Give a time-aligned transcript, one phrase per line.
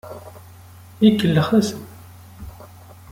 [1.07, 1.81] Ikellex-asen.